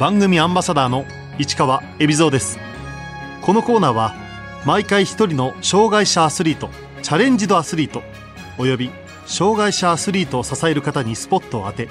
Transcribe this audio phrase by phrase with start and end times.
[0.00, 1.04] 番組アンバサダーの
[1.38, 2.58] 市川恵比蔵です。
[3.42, 4.14] このコーナーは
[4.64, 6.70] 毎回一人の障害者アスリート
[7.02, 8.02] チャレンジドアスリート
[8.56, 8.90] および
[9.26, 11.90] 障害者アスリートを支える方にスポットを当て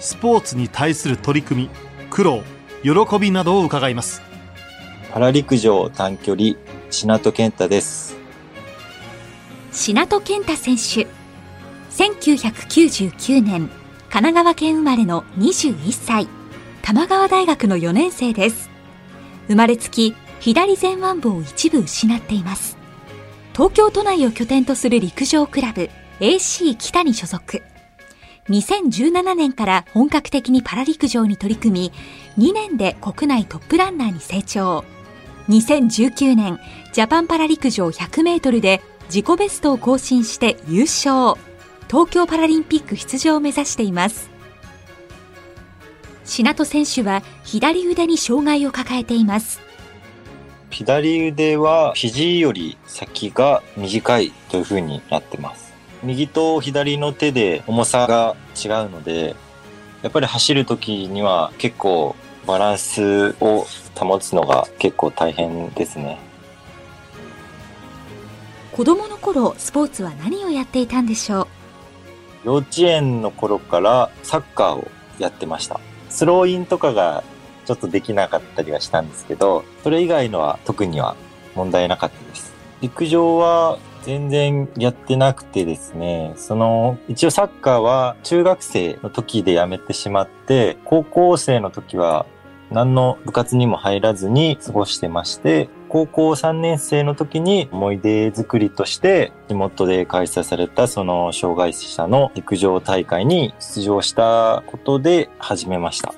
[0.00, 1.70] スポーツに対する取り組み
[2.08, 2.42] 苦労
[2.82, 4.22] 喜びなどを伺います。
[5.12, 6.54] パラ陸上短距離
[6.88, 8.16] 品戸健太です。
[9.72, 11.06] 品戸健太選手。
[11.90, 13.68] 1999年
[14.08, 16.26] 神奈川県生まれの21歳
[16.82, 18.68] 玉川大学の4年生です。
[19.46, 22.76] 生まれつき左前腕部を一部失っています。
[23.54, 27.62] 東京都内を拠点とする陸上クラブ AC 北に所属。
[28.48, 31.92] 2017年から本格的にパラ陸上に取り組
[32.36, 34.84] み2年で国内トップランナーに成長。
[35.48, 36.58] 2019年
[36.92, 41.40] ジャパンパラ陸上100メートルで自己ベストを更新して優勝。
[41.88, 44.31] 東京パラリンピック出場を目指しています。
[46.24, 49.60] 品戸選手は左腕に障害を抱えています。
[50.70, 55.72] 左腕は肘より先が短いという風になってます。
[56.02, 59.36] 右と左の手で重さが違うので
[60.02, 66.18] やっぱり走る時には結構バランスを保つのが結構大変ですね。
[68.72, 71.46] 子供の頃スポーツは何をやっていたんでしょう？
[72.46, 75.78] 幼稚園の頃からサッカーをやってました
[76.12, 77.24] スローインとかが
[77.64, 81.16] ちょっとできなかったりはしたんですけど、それ以外のは特には
[81.54, 82.52] 問題なかったです。
[82.82, 92.26] 陸上は全然やってなくてですね、その、一応サッカーは中学生の時でやめてしまって、高校生の時は
[92.70, 106.14] 何の部活にも入らずに過ごしてまして、高校3年生の時に思い出作りとして地元で開催されたその障害者の陸上大会に出場したことで始めました。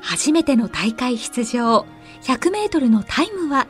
[0.00, 1.86] 初めての大会出場、
[2.22, 3.68] 100メートルのタイムは？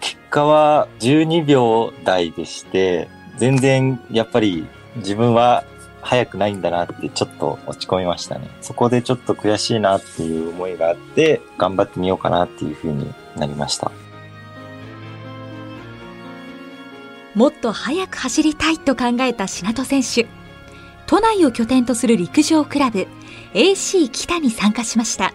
[0.00, 5.62] 結果は12秒台でして、全然やっぱり自分は
[6.06, 8.48] 早くないんだなってちょっと落ち込みましたね。
[8.60, 13.90] そこでちょっと悔しいなっていう思いがあって、頑張ってみようかなっていうふうになりました。
[17.34, 20.26] もっと速く走りたいと考えた品戸選手。
[21.06, 23.06] 都内を拠点とする陸上クラブ
[23.54, 25.34] AC 北に参加しました。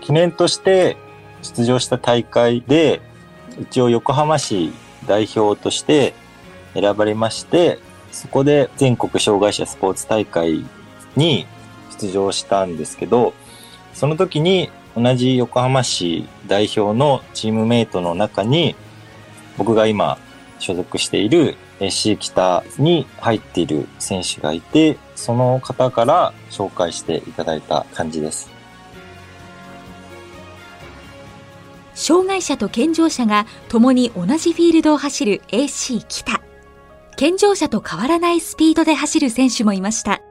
[0.00, 0.96] 記念として
[1.42, 3.02] 出場した大会で、
[3.60, 4.72] 一応横浜市
[5.06, 6.14] 代表として
[6.72, 7.78] 選ばれまして、
[8.12, 10.64] そこで全国障害者スポーツ大会
[11.16, 11.46] に
[12.00, 13.34] 出場したんですけど、
[13.94, 18.74] その時に同じ横浜市代表のチームメイトの中に、
[19.56, 20.18] 僕が今
[20.58, 28.50] 所属している AC 北に入っている選手がいて、その方から紹介していただいた感じです。
[31.94, 36.47] 障害者と健常者が共に同じフィールドを走る AC 北。
[37.18, 40.22] 健常者と変わらないスピードで走る選手もいました。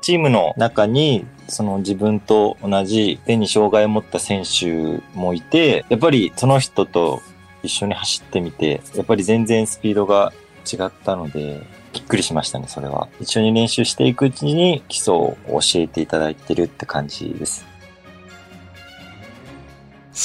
[0.00, 7.20] チームの中に、その自分と同じ手に障害を持った選手もいて、やっぱりその人と
[7.62, 10.32] 一緒に走ってみて、やっぱり全然スピードが
[10.64, 11.60] 違ったので、
[11.92, 13.08] びっくりしましたね、それは。
[13.20, 17.66] 一緒に練習していくうちに基礎を教えていただいてるって感じです。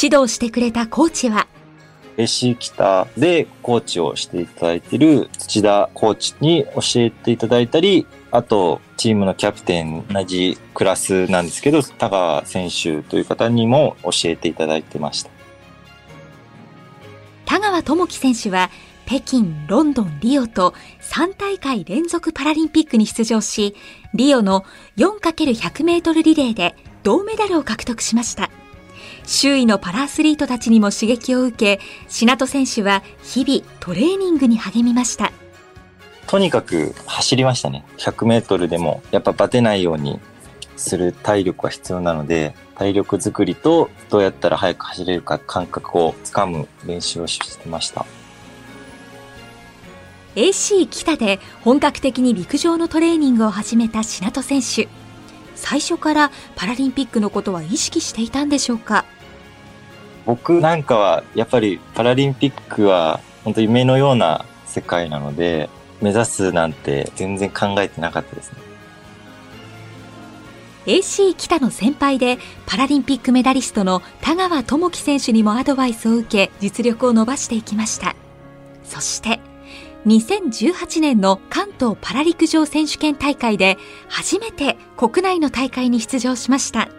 [0.02, 1.50] 指導してくれたコーチは
[2.18, 15.30] AC 北でコーチをしていただいている土田コーチに教えていただいたり、あと、チームのキャプテン、同じクラスなんですけど、田川選手という方にも教えていただいてました。
[17.46, 18.70] 田川智樹選手は、
[19.06, 23.76] 北京、ロンドン、リオと3大会連続パラリンピックに出場し、
[24.14, 24.64] リオの
[24.96, 28.50] 4×100 メートルリレーで銅メダルを獲得しました。
[29.26, 35.32] 周囲のパラアスリートたちにも刺激を受け、品戸選手は日々トレーニングに励みました。
[36.28, 37.86] とにかく走りましたね。
[37.98, 40.20] 100メートルでもやっぱバテないように
[40.78, 48.06] する体力は必要なので、体力づくりとどうやったら速く走れるか感覚をつかむ練習をしてました。
[50.36, 54.88] AC 北で本格的に陸上のトレーニングを始めた品戸選手。
[55.62, 59.06] 最初からパラリンピックのことは意識していたんでしょうか？
[60.26, 65.70] 僕なんかはやっぱりパラリンピックは本当夢のような世界なので
[66.02, 68.58] 目指すなんて全然考えてなかったですね。
[70.88, 78.16] AC 北の先輩でパラリンピックメダリストの田川智樹選手にもアドバイスを受け実力を伸ばしていきました
[78.84, 79.40] そして
[80.06, 83.78] 2018年の関東パラ陸上選手権大会で
[84.08, 86.90] 初めて国内の大会に出場しました。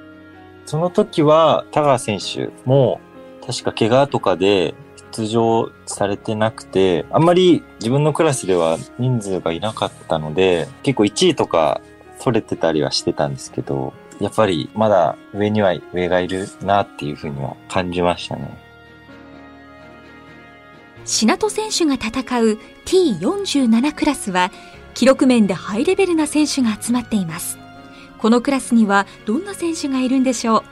[0.67, 3.01] その時は田川選手も
[3.45, 4.75] 確か怪我とかで
[5.13, 11.81] 出場されてなくて、あんまり自分のクラスでは人数がいなかったので、結構1位とか
[12.23, 18.62] 取れてたりはしてたんですけど、やっぱりまだ上には上がいるなっていうふうには感じましたね。
[21.05, 24.51] 品戸選手が戦う T47 クラスは
[24.95, 27.59] 記録面でハイレベルな選手が集まっています。
[28.19, 30.65] このクラスにはどんな選手がいるんでしょう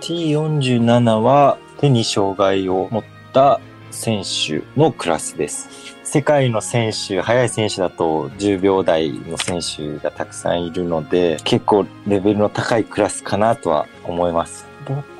[0.00, 3.60] ？T47 は手に障害を持った
[3.90, 5.68] 選手のクラスです。
[6.04, 14.66] 世界の選手、速い選手だと10秒台の選手がたくさんいるので、結構レベルの高いクラスかなとは思います。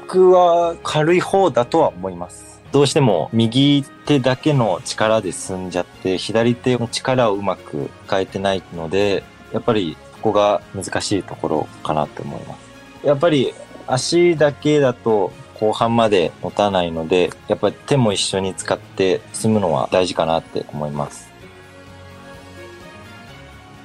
[0.09, 2.50] 僕は軽い方だとは思います。
[2.73, 12.55] どうしても右手だけの力で進んじゃって、左手の力をうまく変えてないので、やっぱりそこが難しいところかなと思いま
[13.03, 13.07] す。
[13.07, 13.53] やっぱり
[13.87, 21.29] 足だけだと後半まで持たないので、やっぱり手も一緒に使って進むのは大事かなって思います。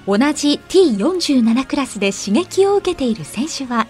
[0.05, 3.87] 同じ T47 クラスで刺激を受けている選手は？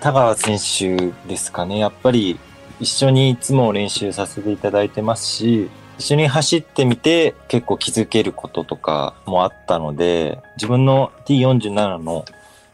[0.00, 1.78] 田川選手ですかね。
[1.78, 2.38] やっぱり
[2.80, 12.24] 一緒にいつも練習させていただいてますし、一緒に走ってみて結構気づけることとかもあったので、自分の T47 の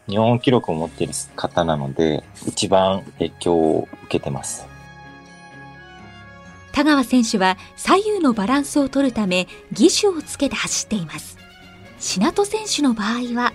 [0.09, 4.73] 日本記録を持っている方なので、一番影響を受けてます。
[6.73, 11.37] 田川選手は左右のバランスを取るため義手をつけて走っています
[11.99, 13.53] 品戸選手の場合は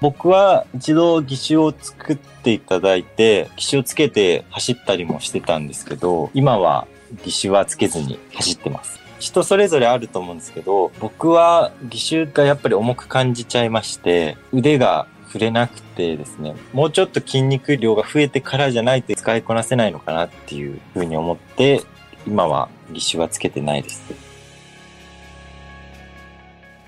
[0.00, 6.86] 僕は一度義手を作っていただいて、義手をつけて走ったりもしてたんですけど、今は
[7.24, 9.00] 義手はつけずに走ってます。
[9.18, 21.82] 人それぞれあると思うんですけど、僕は義手がやっぱり重く感じちゃいまして、腕が触れなくてですね、もうちょっと筋肉量が増えてからじゃないと使いこなせないのかなっていうふうに思って、
[22.26, 24.25] 今は義手はつけてないです。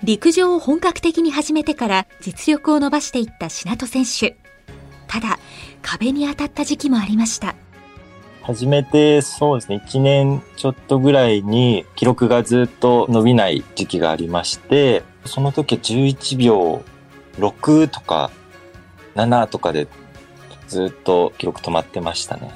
[0.03, 4.37] 陸上を本格的に始めてから実力を伸ばしていった品戸選手。
[5.07, 5.39] ただ
[5.81, 7.55] 壁に当たった時期もありました。
[8.43, 16.83] 始めてそうですね、1年ちょっとぐらいに記録がずっと伸びない時期がありまして、その時は11秒
[17.37, 18.31] 6とか
[19.15, 19.87] 7とかで
[20.67, 22.51] ずっと記録止まってましたね。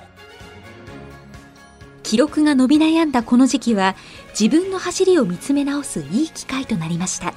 [2.03, 3.95] 記録が伸び悩んだこの時期は
[4.39, 7.33] 自分の走りを見つめ直すいい機会となりました。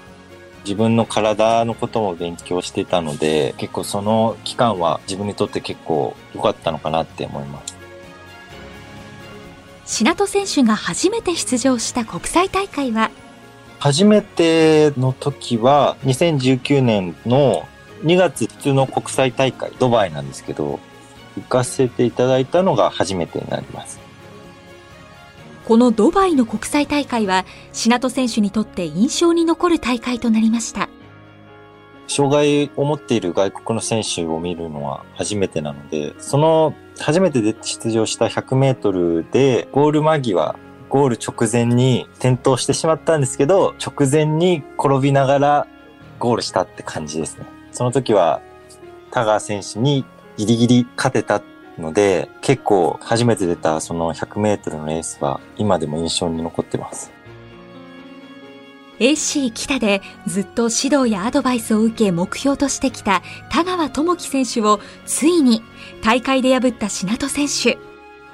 [0.65, 7.77] 自分の体のことも勉強してたので、結構その期間は自分にとって結構良かったのかなって思います。
[9.85, 13.11] 品戸選手が初めて出場した国際大会は？
[13.79, 17.69] 初めての時は2019年の
[18.03, 20.81] 2月普通の国際大会ドバイなんですけど
[21.37, 24.01] 行かせていただいたのが初めてになります
[25.67, 30.89] このドバイの国際大会は品戸選手にとって印象に残る大会となりました。
[32.07, 40.55] 障害を持っている外国の選手を見るのは初めてなのでその初めてで出場した100メートルでゴール間際
[40.89, 45.67] ゴール直前に転倒してしまったんですけど直前に転びながら
[46.21, 47.47] ゴールしたって感じですね。
[47.73, 48.41] その時は
[49.11, 50.05] 田川選手に
[50.37, 51.43] ギリギリ勝てた
[51.79, 57.13] ので結構初めて出たその100メートルのレースは今でも印象に残ってます。
[58.99, 65.63] AC 北でずっと指導やアドバイスを受け目標としてきた田川智樹選手をついに
[66.03, 67.79] 大会で破った品戸選手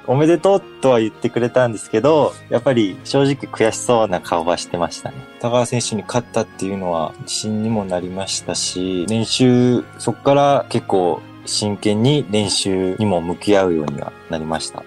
[0.05, 5.17] おめでとうとは言ってくれたんですけど、やっぱり正直悔しそうな顔はしてましたね。
[5.39, 14.83] 田川選手に勝ったっていうのは自信にもなりましたし、練習、そこから結構真剣に練習にも向き合うようにはなりました。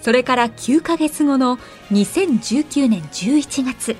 [0.00, 1.58] それから9ヶ月後の
[1.90, 3.96] 2019年11月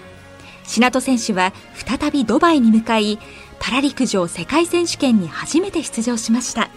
[0.64, 3.18] 品戸選手は再びドバイに向かい
[3.59, 6.71] パラ陸上世界選手権に初めて出場しました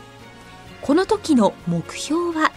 [0.81, 2.51] この時の目標は？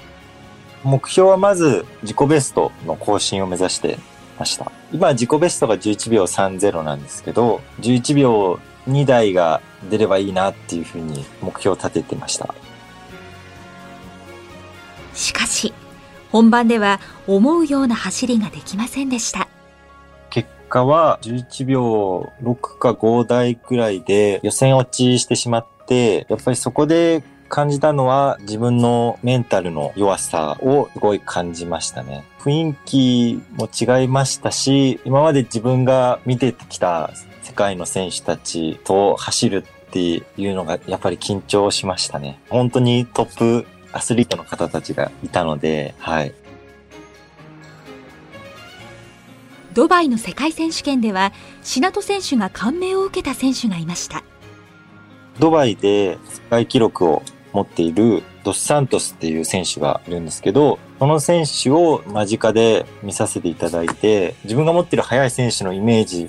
[0.85, 3.99] 目標はまず自己ベストの更新を目指して
[4.39, 4.73] ました。
[4.93, 8.59] 今自己ベストが11秒30なんですけど、11秒
[8.89, 9.61] 2台が
[9.91, 12.55] 出ればいいなっていうふうに目標を立ててました。
[15.15, 15.73] しかし
[16.33, 19.49] 本番では思うような走りができませんでした
[20.31, 32.25] 結果は11秒6か5台くらいで予選落ちしてしまって、やっぱりそこで感じたのは自分のメンタルの弱さをすごい感じましたね。
[32.41, 37.13] 雰囲気も違いましたし、今まで自分が見てきた
[37.43, 39.65] 世界の選手たちと走る
[39.95, 42.41] っていうのがやっぱり緊張しましたね。
[42.49, 46.35] 本当にトップアスリートの方たちがいたので、はい。
[49.73, 51.33] ドバイの世界選手権では、
[51.63, 54.25] シト選手が感銘を受けた選手がいました。
[55.39, 57.23] ドバイで世界記録を
[57.53, 66.29] 持っているドスサントスっていう選手がいるんですけど、その選手を間近で見させていただいて、自分が持っている速い選手のイメージ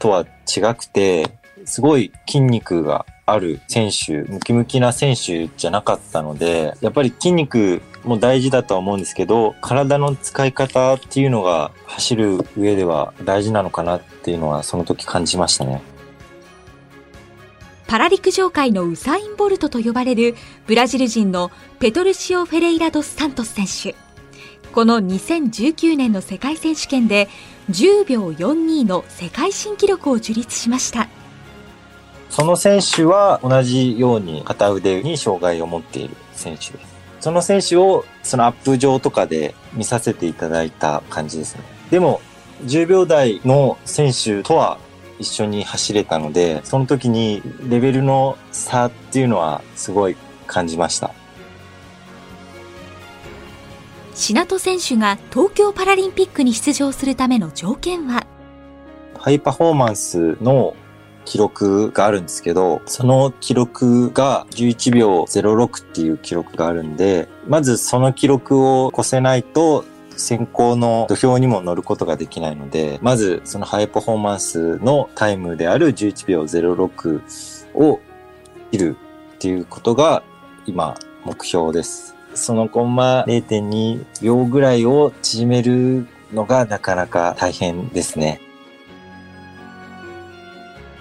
[0.00, 15.82] とは違くて、すごい筋肉がある選手、ムキムキな選手じゃなかったので、やっぱり筋肉も大事だとは思うんですけど、体の使い方っていうのが走る上では大事なのかなっていうのはその時感じましたね。
[17.86, 20.34] パラ陸上界のウサイン・ボルトと呼ばれる
[20.66, 23.94] ブラジル人のペトルシオ・フェレイラ・ドス・サントス選手。
[24.72, 27.28] この2019年の世界選手権で
[27.70, 31.08] 10秒42の世界新記録を樹立しました。
[32.36, 36.94] その選手は同じように片腕に障害を持っている選手です。
[37.20, 41.62] その選手をそのアップ上とかで見させていただいた感じですね。
[41.92, 42.20] でも、
[42.64, 44.78] 10秒台の選手とは
[45.20, 50.16] 一緒に走れたので、その時にレベルの差っていうのはすごい
[50.48, 51.12] 感じました。
[54.16, 58.26] シト選手が東京パラリンピックに出場するための条件は？
[59.20, 60.74] ハイパフォーマンスの
[61.24, 69.84] 記録があるんですけど、その記録が11秒06っていう記録があるんで、まずその記録を越せないと
[70.16, 77.22] 先行の土俵にも乗ることができないので、まずそのハイパフォーマンスのタイムである11秒06
[77.74, 78.00] を
[78.70, 78.96] 切る
[79.34, 80.22] っていうことが
[80.66, 82.14] 今目標です。
[82.34, 88.40] そのコンマ0.2秒ぐらいを縮めるのがなかなか大変ですね。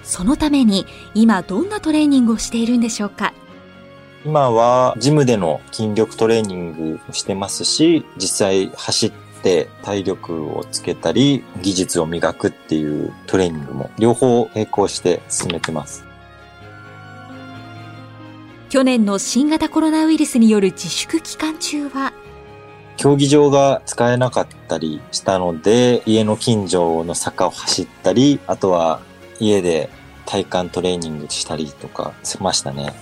[0.03, 3.33] そのために今どんなトレーニングをしているんでしょうか？
[4.25, 16.05] 今はジムでの筋力トレーニングをしてますし、実際走って体力をつけたり、技術を磨くっていうトレーニングも両方並行して進めてます。
[18.69, 22.13] 去年の新型コロナウイルスによる自粛期間中は、
[22.95, 29.01] 競技場が使えなかったりしたので、家の近所の坂を走ったり、あとは
[29.39, 29.89] 家で
[30.25, 32.93] 体幹トレーニングしたりとかしましたね。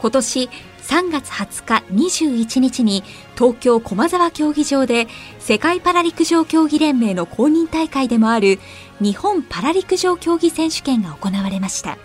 [0.00, 0.48] 今年
[0.82, 3.04] 3月20日21日に
[3.36, 8.58] 東京駒沢競技場で世界パラ陸上競技連盟の公認大会でもある
[9.00, 11.98] 日本パラ陸上競技選手権が行われました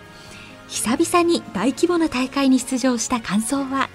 [0.67, 3.89] 久々に大規模な大会に出場した感想は？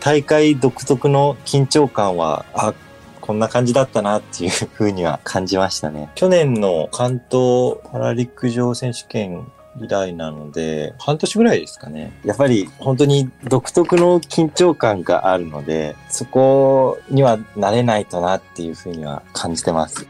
[0.00, 2.72] 大会独特の緊張感はあ
[3.20, 12.12] こんな感じだったなっていうふうには感じましたね去年の関東パラ陸上選手権以来なので、半年ぐらいですかね。
[12.24, 20.06] やっぱり本当に独特の緊張感があるので、そこには慣れないとなっていうふうには感じてます。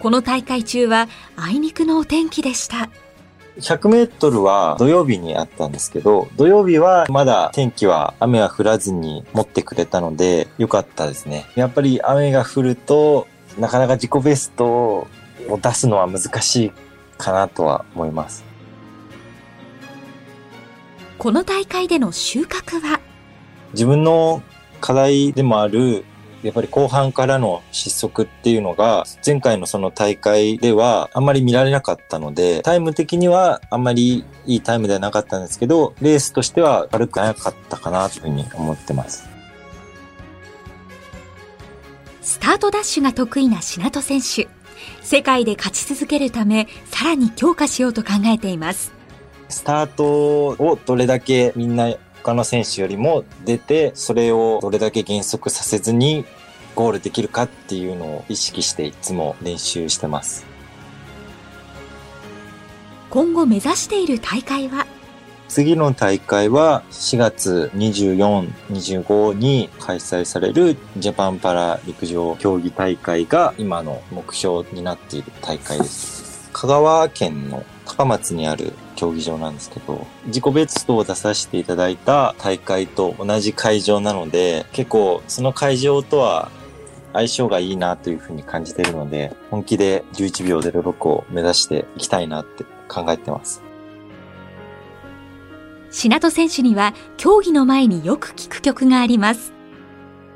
[0.00, 2.88] この大会中はあいにくのお天気でした。
[3.58, 11.46] 100メートルは土曜日にあったんですけど、土曜日はまだ天気は雨は降らずに持ってくれたので良かったですね。
[11.56, 13.26] やっぱり雨が降ると
[13.58, 15.08] なかなか自己ベストを
[15.62, 16.72] 出すのは難しい
[17.18, 18.44] かなとは思います。
[21.18, 23.00] この大会での収穫は？
[23.72, 24.42] 自分の
[24.80, 26.04] 課題でもある
[26.42, 39.28] やっぱり後半からの失速っていうのが前回のその大会ではあんまり見られなかったのでタイム的にはあんまりいいタイムではなかったんですけどレースとしては悪くなかったかなというふうに思ってます。
[42.22, 44.48] スタートダッシュが得意なシナト選手。
[45.02, 48.92] 世界で勝ち続けるため、さらに強化しようと考えています。
[49.48, 51.92] スタートをどれだけみんな
[52.30, 56.24] 他の選手よりも出て、それをどれだけ減速させずに
[56.76, 60.46] ゴールできるかっていうのを意識していつも練習してます。
[63.10, 64.86] 今後目指している大会は？
[65.48, 76.48] 次の大会は4月24、25に開催されるジャパンパラ陸上競技大会が今の目標になっている大会です。
[76.52, 77.64] 香川県の
[77.96, 86.50] 高松にある競技場なんですけど、自己ベストを出させていただいた大会と同じ会場なので、結構その会場とは
[87.12, 93.62] 相性がいいなというふうに感じているので、本気で11秒06を目指していきたいなって考えてます。
[95.90, 99.52] 品戸選手には競技の前によく聴く曲があります。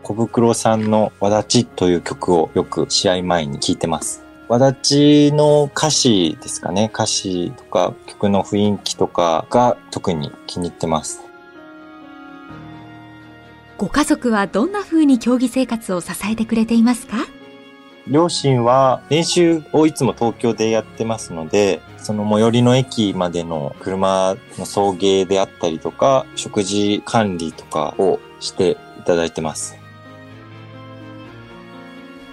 [0.02, 4.23] 小袋さんのわだちという曲をよく試合前に聴いてます。
[4.46, 6.90] わだちの歌詞ですかね。
[6.92, 11.22] 歌詞とか曲の雰囲気とかが特に気に入ってます。
[13.78, 17.16] ご家族はどんな風に競技生活を支えてくれていますか？
[18.06, 29.74] 両親は練習をいつも東京でやってますので、その最寄りの駅までの車の送迎であったりとか、食事管理とかをしていただいてます。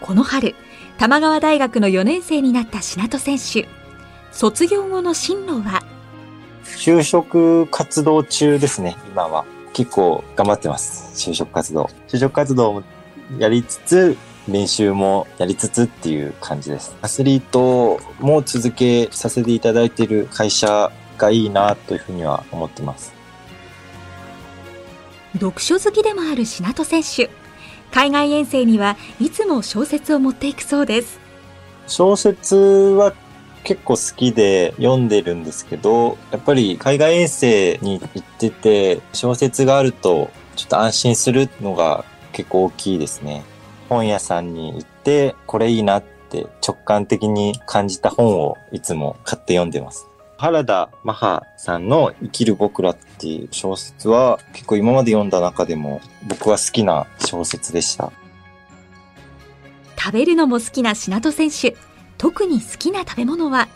[0.01, 0.55] この春、
[1.01, 3.67] 玉川大学の4年生になった品戸選手。
[4.31, 5.81] 卒業後の進路は？
[6.77, 9.43] 就職活動中ですね、今は。
[9.73, 11.11] 結構頑張ってます。
[11.27, 11.89] 就職活動。
[12.07, 12.83] 就職活動も
[13.39, 14.15] やりつつ、
[14.47, 16.95] 練習もやりつつっていう感じです。
[17.01, 23.11] アスリートも続けさせていただいている会社がいいなというふうには思ってます。
[25.33, 27.31] 読書好きでもある品戸選手。
[27.91, 31.19] 海外遠征にはいつも小説を持っていくそうです。
[31.87, 33.13] 小説は
[33.63, 43.43] 結構好きで読んでるんですけど、やっぱり海外遠征に行ってて、小説があるとちょっと安心するのが結構大きいですね。
[43.89, 50.07] 本屋さんに行って、これいいなって直感的に感じた本をいつも買って読んでます。
[50.41, 58.11] 原田マハさんの生きる僕らっていう小説は結構今まで読んだ中でも僕は好きな小説でした。
[59.95, 61.75] 食べるのも好きな品戸選手。
[62.17, 63.67] 特に好きな食べ物は？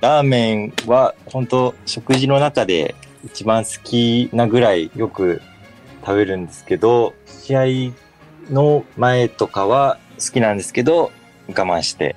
[0.00, 5.40] ラーメンは本当食事の中で一番好きなぐらいよく
[6.00, 7.64] 食べるんですけど、試合
[8.52, 11.12] の前とかは好きなんですけど、
[11.46, 12.16] 我慢して。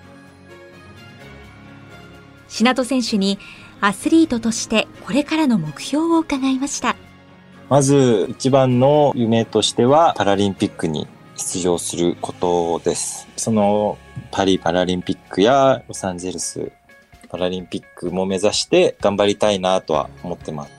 [2.47, 3.37] 品戸選手に
[3.81, 6.95] アスリートとしてこれからの目標を伺いました。
[7.69, 13.27] まず一番の夢としてはパラリンピックに出場することです。
[13.37, 13.97] その
[14.31, 16.71] パリパラリンピックやロサンゼルス
[17.29, 20.71] パラリンピックも目指して頑張りたいなとは思ってます。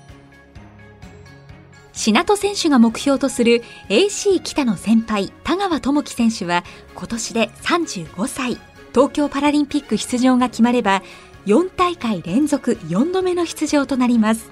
[1.92, 8.58] 品戸選手が目標とする AC 北の先輩田川智樹選手は今年で35歳
[8.94, 11.02] 東京パラリンピック出場が決まれば
[11.46, 14.50] 4大会連続4度目の出場となります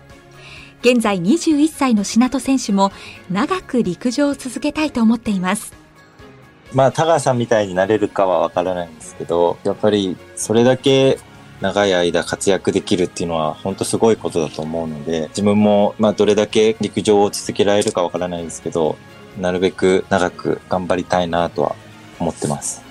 [0.81, 2.93] 現在21歳の品戸選手も
[3.31, 5.79] 長く陸上を続けたいと思っています
[6.75, 11.19] まあ、田川さんみたいになれるかはわからないんですけど、やっぱりそれだけ
[11.61, 18.97] 長い間活躍できるっていうのは本当すごいことだと思うので、自分もまあどれだけ陸上を続けられるかわからないですけど、
[19.41, 21.75] なるべく長く頑張りたいなとは
[22.19, 22.88] 思ってます。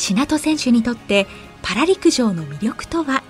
[0.00, 1.26] 品戸選手にとって
[1.60, 3.22] パラ陸上の魅力とは？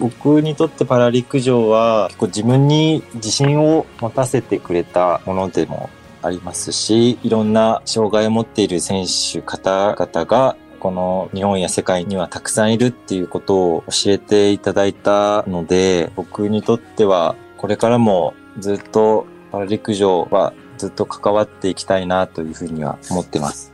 [0.00, 5.88] 僕にとってパラ陸上は結構自分に自信を持たせてくれたものでも
[6.22, 23.69] ありますし、いろんな障害を持っている選手方々がこの日本や世界にはたくさんいるっていうことを教えていただいたので、僕にとってはこれからもずっとパラ陸上はずっと関わっていきたいなというふうには思ってます。